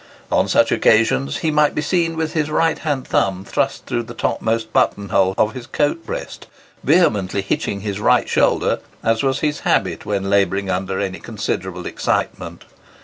On 0.31 0.47
such 0.47 0.71
occasions 0.71 1.37
he 1.45 1.51
might 1.51 1.75
be 1.75 1.81
seen 1.83 2.17
with 2.17 2.33
his 2.33 2.49
right 2.49 2.79
hand 2.79 3.07
thumb 3.07 3.45
thrust 3.45 3.85
through 3.85 4.01
the 4.01 4.15
topmost 4.15 4.73
button 4.73 5.09
hole 5.09 5.35
of 5.37 5.53
his 5.53 5.67
coat 5.67 6.03
breast, 6.07 6.47
vehemently 6.83 7.43
hitching 7.43 7.81
his 7.81 7.99
right 7.99 8.27
shoulder, 8.27 8.79
as 9.03 9.21
was 9.21 9.41
his 9.41 9.59
habit 9.59 10.03
when 10.03 10.27
labouring 10.27 10.71
under 10.71 10.99
any 10.99 11.19
considerable 11.19 11.85
excitement. 11.85 12.65